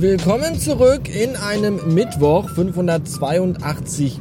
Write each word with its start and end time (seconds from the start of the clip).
Willkommen 0.00 0.60
zurück 0.60 1.12
in 1.12 1.34
einem 1.34 1.92
Mittwoch. 1.92 2.48
582 2.50 4.20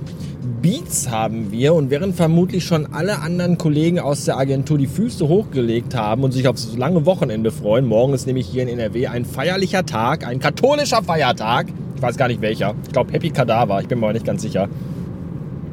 Beats 0.59 1.07
haben 1.07 1.51
wir 1.51 1.75
und 1.75 1.91
während 1.91 2.15
vermutlich 2.15 2.63
schon 2.63 2.95
alle 2.95 3.19
anderen 3.19 3.59
Kollegen 3.59 3.99
aus 3.99 4.25
der 4.25 4.39
Agentur 4.39 4.79
die 4.79 4.87
Füße 4.87 5.27
hochgelegt 5.27 5.93
haben 5.93 6.23
und 6.23 6.31
sich 6.31 6.47
auf 6.47 6.57
so 6.57 6.75
lange 6.75 7.05
Wochenende 7.05 7.51
freuen. 7.51 7.85
Morgen 7.85 8.15
ist 8.15 8.25
nämlich 8.25 8.47
hier 8.47 8.63
in 8.63 8.69
NRW 8.69 9.05
ein 9.05 9.23
feierlicher 9.23 9.85
Tag, 9.85 10.25
ein 10.25 10.39
katholischer 10.39 11.03
Feiertag. 11.03 11.67
Ich 11.95 12.01
weiß 12.01 12.17
gar 12.17 12.27
nicht 12.27 12.41
welcher. 12.41 12.73
Ich 12.87 12.91
glaube 12.93 13.13
Happy 13.13 13.29
Kadaver, 13.29 13.79
ich 13.79 13.87
bin 13.87 13.99
mir 13.99 14.11
nicht 14.13 14.25
ganz 14.25 14.41
sicher. 14.41 14.67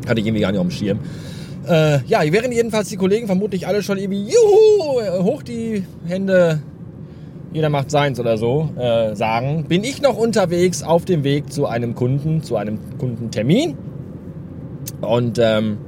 Hatte 0.07 0.21
ich 0.21 0.27
irgendwie 0.27 0.43
gar 0.43 0.53
nicht 0.53 0.61
auf 0.61 0.67
dem 0.67 0.71
Schirm. 0.71 0.99
Äh, 1.67 2.05
ja, 2.05 2.21
während 2.31 2.53
jedenfalls 2.53 2.91
die 2.91 2.99
Kollegen 2.99 3.27
vermutlich 3.27 3.67
alle 3.67 3.83
schon 3.83 3.97
irgendwie 3.97 4.25
Juhu, 4.25 5.25
hoch 5.25 5.43
die 5.43 5.83
Hände 6.07 6.61
jeder 7.55 7.71
macht 7.71 7.89
seins 7.89 8.19
oder 8.19 8.37
so, 8.37 8.69
äh, 8.77 9.15
sagen, 9.15 9.67
bin 9.69 9.85
ich 9.85 10.03
noch 10.03 10.17
unterwegs 10.17 10.83
auf 10.83 11.05
dem 11.05 11.23
Weg 11.23 11.53
zu 11.53 11.67
einem 11.67 11.95
Kunden, 11.95 12.43
zu 12.43 12.57
einem 12.57 12.81
Kundentermin. 12.99 13.79
Und 15.01 15.39
ähm, 15.41 15.79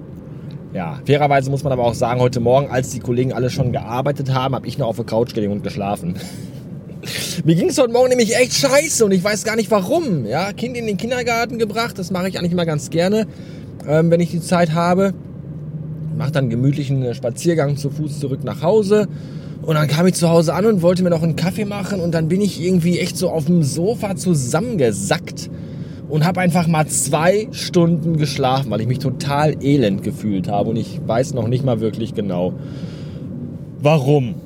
ja, 0.73 1.01
fairerweise 1.05 1.51
muss 1.51 1.65
man 1.65 1.73
aber 1.73 1.83
auch 1.83 1.95
sagen, 1.95 2.21
heute 2.21 2.39
Morgen, 2.39 2.71
als 2.71 2.91
die 2.91 3.01
Kollegen 3.01 3.33
alle 3.33 3.51
schon 3.51 3.73
gearbeitet 3.73 4.33
haben, 4.33 4.55
habe 4.55 4.69
ich 4.69 4.79
noch 4.79 4.87
auf 4.87 4.97
der 4.97 5.07
Couch 5.07 5.35
gelegen 5.35 5.53
und 5.53 5.65
geschlafen. 5.65 6.15
Mir 7.45 7.57
ging 7.57 7.69
es 7.69 7.79
heute 7.79 7.93
Morgen 7.93 8.11
nämlich 8.11 8.37
echt 8.37 8.55
scheiße 8.55 9.05
und 9.05 9.11
ich 9.11 9.25
weiß 9.25 9.43
gar 9.43 9.57
nicht 9.57 9.71
warum. 9.73 10.25
Ja, 10.25 10.53
Kind 10.53 10.77
in 10.77 10.87
den 10.87 10.97
Kindergarten 10.97 11.59
gebracht, 11.59 11.99
das 11.99 12.13
mache 12.13 12.29
ich 12.29 12.39
eigentlich 12.39 12.53
immer 12.53 12.67
ganz 12.67 12.91
gerne, 12.91 13.27
ähm, 13.89 14.13
wenn 14.13 14.21
ich 14.21 14.31
die 14.31 14.41
Zeit 14.41 14.73
habe. 14.73 15.15
Mache 16.17 16.31
dann 16.31 16.49
gemütlichen 16.49 17.13
Spaziergang 17.13 17.77
zu 17.77 17.91
Fuß 17.91 18.21
zurück 18.21 18.45
nach 18.45 18.63
Hause 18.63 19.09
und 19.63 19.75
dann 19.75 19.89
kam 19.89 20.07
ich 20.07 20.15
zu 20.15 20.29
Hause 20.29 20.55
an 20.55 20.67
und 20.67 20.83
wollte 20.83 21.03
mir 21.03 21.11
noch 21.11 21.23
einen 21.23 21.37
Kaffee 21.37 21.65
machen 21.65 22.01
und 22.01 22.13
dann 22.13 22.29
bin 22.29 22.41
ich 22.41 22.63
irgendwie 22.63 22.99
echt 22.99 23.17
so 23.17 23.31
auf 23.31 23.47
dem 23.47 23.63
Sofa 23.63 24.17
zusammengesackt 24.17 25.51
und 26.09 26.25
habe 26.25 26.41
einfach 26.41 26.67
mal 26.67 26.87
zwei 26.87 27.49
Stunden 27.51 28.17
geschlafen, 28.17 28.71
weil 28.71 28.81
ich 28.81 28.87
mich 28.87 28.99
total 28.99 29.63
elend 29.63 30.03
gefühlt 30.03 30.49
habe 30.49 30.71
und 30.71 30.77
ich 30.77 31.01
weiß 31.05 31.35
noch 31.35 31.49
nicht 31.49 31.65
mal 31.65 31.81
wirklich 31.81 32.15
genau, 32.15 32.55
warum. 33.81 34.37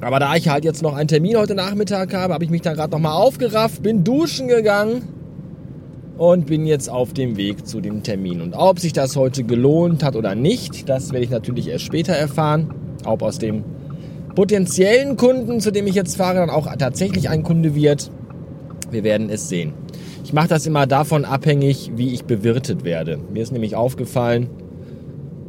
Aber 0.00 0.20
da 0.20 0.36
ich 0.36 0.48
halt 0.48 0.64
jetzt 0.64 0.82
noch 0.82 0.94
einen 0.94 1.08
Termin 1.08 1.36
heute 1.36 1.54
Nachmittag 1.54 2.14
habe, 2.14 2.32
habe 2.32 2.44
ich 2.44 2.50
mich 2.50 2.62
dann 2.62 2.76
gerade 2.76 2.92
nochmal 2.92 3.14
aufgerafft, 3.14 3.82
bin 3.82 4.04
duschen 4.04 4.48
gegangen 4.48 5.02
und 6.18 6.46
bin 6.46 6.66
jetzt 6.66 6.88
auf 6.88 7.12
dem 7.12 7.36
Weg 7.36 7.66
zu 7.66 7.80
dem 7.80 8.02
Termin. 8.02 8.40
Und 8.40 8.54
ob 8.54 8.78
sich 8.80 8.92
das 8.92 9.16
heute 9.16 9.44
gelohnt 9.44 10.04
hat 10.04 10.16
oder 10.16 10.34
nicht, 10.34 10.88
das 10.88 11.12
werde 11.12 11.24
ich 11.24 11.30
natürlich 11.30 11.68
erst 11.68 11.84
später 11.84 12.12
erfahren. 12.12 12.70
Ob 13.04 13.22
aus 13.22 13.38
dem 13.38 13.64
potenziellen 14.38 15.16
Kunden, 15.16 15.58
zu 15.58 15.72
dem 15.72 15.88
ich 15.88 15.96
jetzt 15.96 16.16
fahre, 16.16 16.36
dann 16.36 16.48
auch 16.48 16.68
tatsächlich 16.76 17.28
ein 17.28 17.42
Kunde 17.42 17.74
wird. 17.74 18.12
Wir 18.88 19.02
werden 19.02 19.30
es 19.30 19.48
sehen. 19.48 19.72
Ich 20.22 20.32
mache 20.32 20.46
das 20.46 20.64
immer 20.64 20.86
davon 20.86 21.24
abhängig, 21.24 21.90
wie 21.96 22.14
ich 22.14 22.22
bewirtet 22.22 22.84
werde. 22.84 23.18
Mir 23.32 23.42
ist 23.42 23.50
nämlich 23.50 23.74
aufgefallen, 23.74 24.46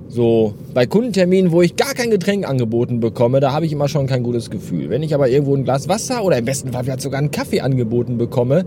so 0.07 0.55
bei 0.73 0.87
Kundenterminen, 0.87 1.51
wo 1.51 1.61
ich 1.61 1.75
gar 1.75 1.93
kein 1.93 2.09
Getränk 2.09 2.49
angeboten 2.49 2.99
bekomme, 2.99 3.39
da 3.41 3.51
habe 3.51 3.67
ich 3.67 3.73
immer 3.73 3.87
schon 3.87 4.07
kein 4.07 4.23
gutes 4.23 4.49
Gefühl. 4.49 4.89
Wenn 4.89 5.03
ich 5.03 5.13
aber 5.13 5.29
irgendwo 5.29 5.55
ein 5.55 5.65
Glas 5.65 5.87
Wasser 5.87 6.23
oder 6.23 6.39
im 6.39 6.45
besten 6.45 6.71
Fall 6.71 6.83
vielleicht 6.83 7.01
sogar 7.01 7.19
einen 7.19 7.29
Kaffee 7.29 7.61
angeboten 7.61 8.17
bekomme, 8.17 8.65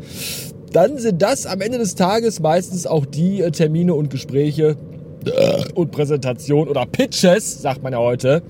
dann 0.73 0.98
sind 0.98 1.20
das 1.20 1.47
am 1.47 1.61
Ende 1.61 1.78
des 1.78 1.97
Tages 1.97 2.39
meistens 2.39 2.87
auch 2.87 3.06
die 3.06 3.41
äh, 3.41 3.50
Termine 3.50 3.95
und 3.95 4.09
Gespräche 4.09 4.77
und 5.75 5.91
Präsentation 5.91 6.69
oder 6.69 6.87
Pitches, 6.87 7.61
sagt 7.61 7.83
man 7.83 7.93
ja 7.93 7.98
heute, 7.98 8.43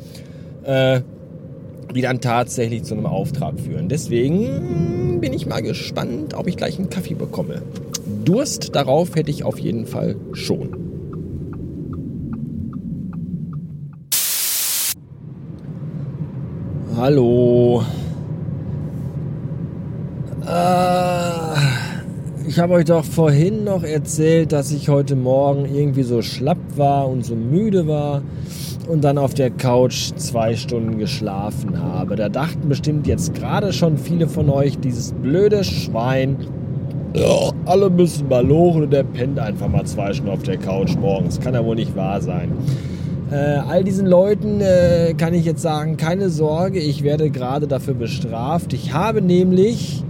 äh, 0.65 1.01
die 1.93 2.03
dann 2.03 2.21
tatsächlich 2.21 2.85
zu 2.85 2.95
einem 2.95 3.07
Auftrag 3.07 3.59
führen. 3.61 3.89
Deswegen 3.89 5.21
bin 5.21 5.33
ich 5.33 5.47
mal 5.47 5.63
gespannt, 5.63 6.35
ob 6.35 6.49
ich 6.49 6.57
gleich 6.57 6.79
einen 6.79 6.91
Kaffee 6.91 7.15
bekomme. 7.15 7.63
Durst 8.25 8.75
darauf 8.75 9.15
hätte 9.15 9.31
ich 9.31 9.45
auf 9.45 9.59
jeden 9.59 9.87
Fall 9.87 10.17
schon. 10.33 10.77
Hallo. 16.97 17.85
Äh, 20.47 21.12
ich 22.53 22.59
habe 22.59 22.75
euch 22.75 22.85
doch 22.85 23.03
vorhin 23.03 23.65
noch 23.65 23.83
erzählt, 23.83 24.53
dass 24.53 24.73
ich 24.73 24.91
heute 24.91 25.17
Morgen 25.17 25.65
irgendwie 25.75 26.03
so 26.03 26.21
schlapp 26.21 26.59
war 26.77 27.09
und 27.09 27.25
so 27.25 27.35
müde 27.35 27.89
war 27.89 28.21
und 28.87 29.05
dann 29.05 29.17
auf 29.17 29.33
der 29.33 29.49
Couch 29.49 30.13
zwei 30.17 30.55
Stunden 30.55 30.99
geschlafen 30.99 31.83
habe. 31.83 32.15
Da 32.15 32.29
dachten 32.29 32.69
bestimmt 32.69 33.07
jetzt 33.07 33.33
gerade 33.33 33.73
schon 33.73 33.97
viele 33.97 34.29
von 34.29 34.51
euch, 34.51 34.79
dieses 34.79 35.13
blöde 35.13 35.65
Schwein, 35.65 36.37
alle 37.65 37.89
müssen 37.89 38.29
mal 38.29 38.47
lochen 38.47 38.83
und 38.83 38.93
der 38.93 39.05
pennt 39.05 39.39
einfach 39.39 39.69
mal 39.69 39.87
zwei 39.87 40.13
Stunden 40.13 40.33
auf 40.33 40.43
der 40.43 40.59
Couch 40.59 40.95
morgens. 41.01 41.41
Kann 41.41 41.55
ja 41.55 41.65
wohl 41.65 41.77
nicht 41.77 41.97
wahr 41.97 42.21
sein. 42.21 42.53
Äh, 43.31 43.61
all 43.67 43.83
diesen 43.83 44.07
Leuten 44.07 44.61
äh, 44.61 45.15
kann 45.17 45.33
ich 45.33 45.47
jetzt 45.47 45.63
sagen, 45.63 45.97
keine 45.97 46.29
Sorge, 46.29 46.81
ich 46.81 47.03
werde 47.03 47.31
gerade 47.31 47.67
dafür 47.67 47.95
bestraft. 47.95 48.75
Ich 48.75 48.93
habe 48.93 49.23
nämlich, 49.23 50.05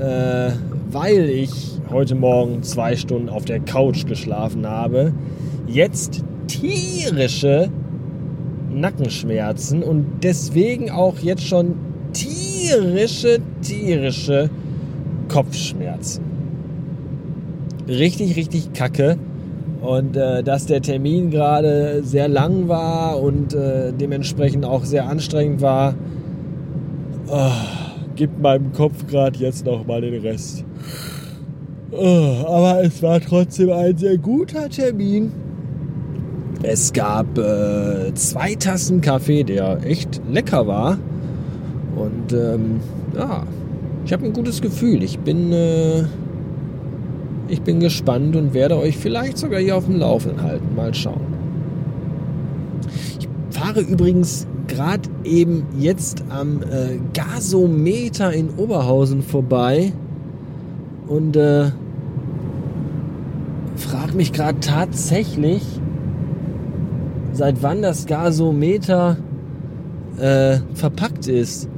äh, 0.00 0.52
weil 0.92 1.30
ich 1.30 1.50
heute 1.90 2.14
Morgen 2.14 2.62
zwei 2.62 2.96
Stunden 2.96 3.28
auf 3.28 3.44
der 3.44 3.60
Couch 3.60 4.06
geschlafen 4.06 4.66
habe, 4.66 5.12
jetzt 5.66 6.22
tierische 6.46 7.70
Nackenschmerzen 8.70 9.82
und 9.82 10.06
deswegen 10.22 10.90
auch 10.90 11.18
jetzt 11.18 11.46
schon 11.46 11.74
tierische, 12.12 13.38
tierische 13.62 14.50
Kopfschmerzen. 15.28 16.22
Richtig, 17.88 18.36
richtig 18.36 18.72
kacke. 18.72 19.16
Und 19.80 20.16
äh, 20.16 20.44
dass 20.44 20.66
der 20.66 20.80
Termin 20.80 21.30
gerade 21.30 22.02
sehr 22.04 22.28
lang 22.28 22.68
war 22.68 23.20
und 23.20 23.52
äh, 23.52 23.92
dementsprechend 23.92 24.64
auch 24.64 24.84
sehr 24.84 25.08
anstrengend 25.08 25.60
war, 25.60 25.94
oh, 27.26 27.50
gibt 28.22 28.40
meinem 28.40 28.70
Kopf 28.72 29.04
gerade 29.08 29.36
jetzt 29.40 29.66
nochmal 29.66 30.00
den 30.00 30.20
Rest. 30.20 30.64
Oh, 31.90 32.44
aber 32.46 32.84
es 32.84 33.02
war 33.02 33.20
trotzdem 33.20 33.72
ein 33.72 33.98
sehr 33.98 34.16
guter 34.16 34.68
Termin. 34.68 35.32
Es 36.62 36.92
gab 36.92 37.36
äh, 37.36 38.14
zwei 38.14 38.54
Tassen 38.54 39.00
Kaffee, 39.00 39.42
der 39.42 39.84
echt 39.84 40.20
lecker 40.30 40.68
war. 40.68 40.98
Und 41.96 42.32
ähm, 42.32 42.78
ja, 43.16 43.42
ich 44.04 44.12
habe 44.12 44.24
ein 44.24 44.32
gutes 44.32 44.62
Gefühl. 44.62 45.02
Ich 45.02 45.18
bin, 45.18 45.50
äh, 45.52 46.04
ich 47.48 47.60
bin 47.62 47.80
gespannt 47.80 48.36
und 48.36 48.54
werde 48.54 48.76
euch 48.76 48.96
vielleicht 48.96 49.36
sogar 49.36 49.58
hier 49.58 49.76
auf 49.76 49.86
dem 49.86 49.96
Laufenden 49.96 50.42
halten. 50.42 50.76
Mal 50.76 50.94
schauen. 50.94 51.26
Ich 53.18 53.28
fahre 53.50 53.80
übrigens 53.80 54.46
gerade 54.66 55.08
eben 55.24 55.66
jetzt 55.78 56.24
am 56.28 56.62
äh, 56.62 56.98
Gasometer 57.14 58.32
in 58.32 58.50
Oberhausen 58.50 59.22
vorbei 59.22 59.92
und 61.06 61.36
äh, 61.36 61.70
frage 63.76 64.16
mich 64.16 64.32
gerade 64.32 64.60
tatsächlich, 64.60 65.62
seit 67.32 67.62
wann 67.62 67.82
das 67.82 68.06
Gasometer 68.06 69.16
äh, 70.18 70.58
verpackt 70.74 71.26
ist. 71.26 71.68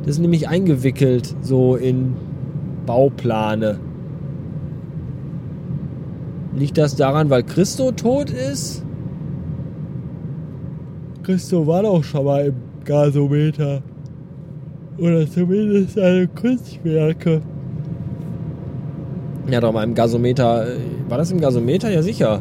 Das 0.00 0.16
ist 0.16 0.18
nämlich 0.20 0.48
eingewickelt 0.48 1.34
so 1.42 1.76
in 1.76 2.14
Bauplane. 2.86 3.78
Liegt 6.54 6.78
das 6.78 6.96
daran, 6.96 7.28
weil 7.28 7.42
Christo 7.42 7.92
tot 7.92 8.30
ist? 8.30 8.85
Christo 11.26 11.66
war 11.66 11.82
doch 11.82 12.04
schon 12.04 12.24
mal 12.24 12.46
im 12.46 12.54
Gasometer. 12.84 13.82
Oder 14.96 15.28
zumindest 15.28 15.94
seine 15.94 16.28
Kunstwerke. 16.28 17.40
Ja, 19.50 19.60
doch 19.60 19.72
mal 19.72 19.82
im 19.82 19.94
Gasometer. 19.94 20.68
Äh, 20.68 20.76
war 21.08 21.18
das 21.18 21.32
im 21.32 21.40
Gasometer? 21.40 21.90
Ja, 21.90 22.00
sicher. 22.02 22.40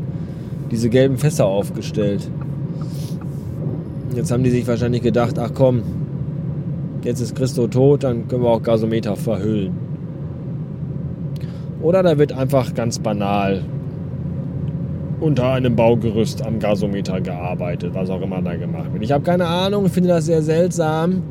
Diese 0.69 0.89
gelben 0.89 1.17
Fässer 1.17 1.47
aufgestellt. 1.47 2.29
Jetzt 4.13 4.31
haben 4.31 4.43
die 4.43 4.51
sich 4.51 4.67
wahrscheinlich 4.67 5.01
gedacht, 5.01 5.39
ach 5.39 5.49
komm, 5.55 5.81
jetzt 7.03 7.21
ist 7.21 7.35
Christo 7.35 7.65
tot, 7.65 8.03
dann 8.03 8.27
können 8.27 8.43
wir 8.43 8.49
auch 8.51 8.61
Gasometer 8.61 9.15
verhüllen. 9.15 9.73
Oder 11.81 12.03
da 12.03 12.19
wird 12.19 12.33
einfach 12.33 12.75
ganz 12.75 12.99
banal 12.99 13.63
unter 15.19 15.51
einem 15.53 15.75
Baugerüst 15.75 16.45
am 16.45 16.59
Gasometer 16.59 17.21
gearbeitet, 17.21 17.93
was 17.93 18.09
auch 18.09 18.21
immer 18.21 18.41
da 18.41 18.55
gemacht 18.55 18.91
wird. 18.93 19.03
Ich 19.03 19.11
habe 19.11 19.23
keine 19.23 19.47
Ahnung, 19.47 19.89
finde 19.89 20.09
das 20.09 20.25
sehr 20.25 20.41
seltsam. 20.41 21.23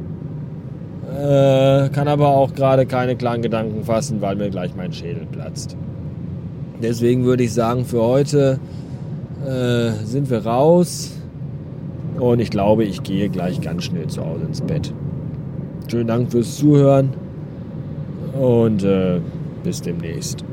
Äh, 1.13 1.89
kann 1.91 2.09
aber 2.09 2.29
auch 2.29 2.55
gerade 2.55 2.87
keine 2.87 3.15
klaren 3.15 3.43
Gedanken 3.43 3.85
fassen, 3.85 4.21
weil 4.21 4.37
mir 4.37 4.51
gleich 4.51 4.75
mein 4.75 4.93
Schädel 4.93 5.27
platzt. 5.31 5.77
Deswegen 6.83 7.25
würde 7.25 7.45
ich 7.45 7.53
sagen, 7.53 7.85
für 7.85 8.03
heute 8.03 8.59
äh, 9.47 9.93
sind 10.05 10.31
wir 10.31 10.45
raus. 10.45 11.13
Und 12.19 12.41
ich 12.41 12.51
glaube, 12.51 12.85
ich 12.85 13.03
gehe 13.03 13.29
gleich 13.29 13.61
ganz 13.61 13.85
schnell 13.85 14.07
zu 14.07 14.25
Hause 14.25 14.45
ins 14.47 14.61
Bett. 14.61 14.93
Schönen 15.89 16.07
Dank 16.07 16.31
fürs 16.33 16.57
Zuhören. 16.57 17.11
und 18.41 18.83
äh, 18.83 19.21
bis 19.63 19.81
demnächst. 19.83 20.45